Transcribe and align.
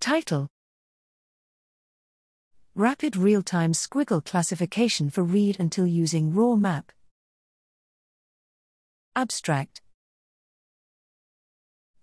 Title 0.00 0.46
Rapid 2.76 3.16
real 3.16 3.42
time 3.42 3.72
squiggle 3.72 4.24
classification 4.24 5.10
for 5.10 5.24
read 5.24 5.58
until 5.58 5.86
using 5.86 6.32
RawMap. 6.32 6.84
Abstract 9.16 9.82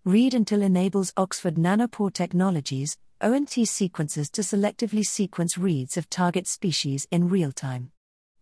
Read 0.04 0.34
until 0.34 0.62
enables 0.62 1.14
Oxford 1.16 1.56
Nanopore 1.56 2.12
Technologies, 2.14 2.98
ONT 3.22 3.66
sequences 3.66 4.30
to 4.32 4.42
selectively 4.42 5.06
sequence 5.06 5.58
reads 5.58 5.96
of 5.96 6.10
target 6.10 6.48
species 6.48 7.08
in 7.12 7.30
real 7.30 7.54
time. 7.54 7.92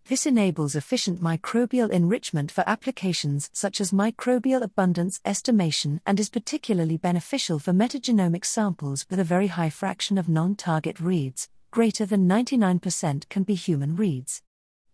This 0.05 0.25
enables 0.25 0.75
efficient 0.75 1.21
microbial 1.21 1.89
enrichment 1.89 2.51
for 2.51 2.65
applications 2.67 3.49
such 3.53 3.79
as 3.79 3.91
microbial 3.91 4.61
abundance 4.61 5.21
estimation 5.23 6.01
and 6.05 6.19
is 6.19 6.29
particularly 6.29 6.97
beneficial 6.97 7.57
for 7.57 7.71
metagenomic 7.71 8.43
samples 8.43 9.05
with 9.09 9.19
a 9.19 9.23
very 9.23 9.47
high 9.47 9.69
fraction 9.69 10.17
of 10.17 10.27
non 10.27 10.55
target 10.55 10.99
reads, 10.99 11.47
greater 11.71 12.05
than 12.05 12.27
99% 12.27 13.29
can 13.29 13.43
be 13.43 13.55
human 13.55 13.95
reads. 13.95 14.41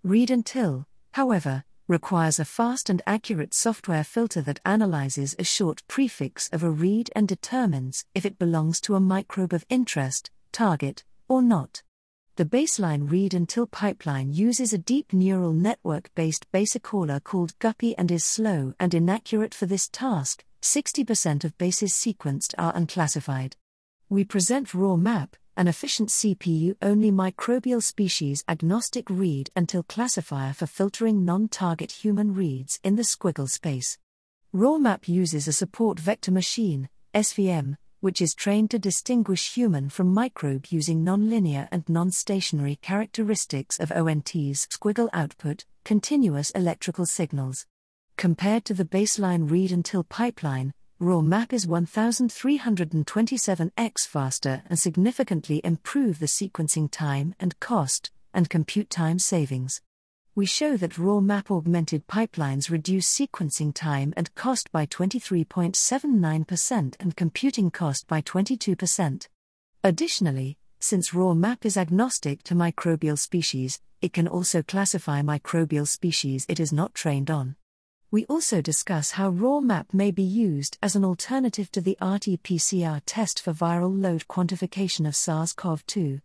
Read 0.04 0.30
until, 0.30 0.86
however, 1.14 1.64
requires 1.88 2.40
a 2.40 2.46
fast 2.46 2.88
and 2.88 3.02
accurate 3.08 3.56
software 3.56 4.04
filter 4.04 4.44
that 4.44 4.62
analyzes 4.64 5.36
a 5.40 5.44
short 5.44 5.82
prefix 5.88 6.48
of 6.50 6.62
a 6.62 6.70
read 6.70 7.10
and 7.16 7.28
determines 7.28 8.06
if 8.14 8.28
it 8.28 8.38
belongs 8.38 8.80
to 8.80 8.94
a 8.94 9.00
microbe 9.00 9.54
of 9.54 9.66
interest, 9.70 10.30
target, 10.52 11.04
or 11.28 11.42
not. 11.42 11.82
The 12.40 12.46
baseline 12.46 13.12
read 13.12 13.34
until 13.34 13.68
pipeline 13.68 14.32
uses 14.32 14.72
a 14.72 14.78
deep 14.78 15.12
neural 15.12 15.52
network 15.52 16.10
based 16.16 16.50
basecaller 16.54 17.22
called 17.22 17.60
Guppy 17.60 17.98
and 17.98 18.10
is 18.10 18.24
slow 18.24 18.74
and 18.80 18.94
inaccurate 18.94 19.54
for 19.54 19.66
this 19.66 19.90
task. 19.90 20.46
60% 20.62 21.44
of 21.44 21.58
bases 21.58 21.92
sequenced 21.92 22.54
are 22.58 22.72
unclassified. 22.74 23.58
We 24.08 24.24
present 24.24 24.70
RawMap, 24.70 25.34
an 25.58 25.68
efficient 25.68 26.08
CPU 26.12 26.78
only 26.82 27.12
microbial 27.12 27.84
species 27.84 28.46
agnostic 28.48 29.10
read 29.10 29.50
until 29.54 29.84
classifier 29.84 30.54
for 30.54 30.66
filtering 30.66 31.26
non 31.26 31.50
target 31.50 31.92
human 31.92 32.34
reads 32.34 32.80
in 32.86 32.96
the 32.96 33.04
squiggle 33.04 33.50
space. 33.50 33.98
RawMap 34.56 35.10
uses 35.10 35.50
a 35.50 35.52
support 35.52 36.00
vector 36.00 36.32
machine, 36.32 36.88
SVM, 37.14 37.76
which 38.00 38.22
is 38.22 38.34
trained 38.34 38.72
to 38.72 38.80
distinguish 38.80 39.54
human 39.54 39.90
from 39.90 40.14
microbe 40.14 40.68
using 40.70 41.04
nonlinear 41.04 41.68
and 41.72 41.84
non 41.90 42.12
stationary 42.12 42.78
characteristics 42.82 43.78
of 43.80 43.92
ONT's 43.92 44.68
squiggle 44.68 45.10
output, 45.14 45.66
continuous 45.84 46.52
electrical 46.52 47.06
signals. 47.06 47.66
Compared 48.18 48.64
to 48.66 48.74
the 48.74 48.86
baseline 48.86 49.50
read 49.50 49.72
until 49.72 50.04
pipeline, 50.04 50.74
RawMap 51.02 51.54
is 51.54 51.66
1327x 51.66 54.08
faster 54.08 54.64
and 54.70 54.78
significantly 54.78 55.62
improve 55.64 56.20
the 56.20 56.26
sequencing 56.26 56.92
time 56.92 57.36
and 57.40 57.58
cost 57.60 58.12
and 58.34 58.50
compute 58.50 58.90
time 58.90 59.20
savings 59.20 59.82
we 60.36 60.46
show 60.46 60.78
that 60.78 60.94
RawMap 60.94 61.52
augmented 61.52 62.08
pipelines 62.08 62.70
reduce 62.70 63.08
sequencing 63.08 63.74
time 63.74 64.14
and 64.16 64.34
cost 64.36 64.72
by 64.72 64.86
23.79% 64.86 66.96
and 67.00 67.16
computing 67.16 67.72
cost 67.72 68.08
by 68.08 68.22
22%. 68.22 69.28
Additionally, 69.84 70.58
since 70.80 71.10
RawMap 71.10 71.66
is 71.66 71.76
agnostic 71.76 72.44
to 72.44 72.56
microbial 72.56 73.20
species, 73.20 73.82
it 74.02 74.14
can 74.14 74.28
also 74.28 74.64
classify 74.64 75.22
microbial 75.22 75.88
species 75.88 76.46
it 76.48 76.60
is 76.60 76.72
not 76.72 76.94
trained 76.94 77.30
on. 77.30 77.56
We 78.12 78.26
also 78.26 78.62
discuss 78.62 79.12
how 79.12 79.30
raw 79.30 79.60
map 79.60 79.94
may 79.94 80.10
be 80.10 80.24
used 80.24 80.80
as 80.82 80.96
an 80.96 81.06
alternative 81.06 81.72
to 81.74 81.82
the 81.82 81.98
RT 82.02 82.42
PCR 82.44 83.02
test 83.06 83.42
for 83.42 83.54
viral 83.54 84.02
load 84.02 84.28
quantification 84.28 85.08
of 85.08 85.16
SARS 85.16 85.54
CoV 85.54 85.86
2. 85.86 86.20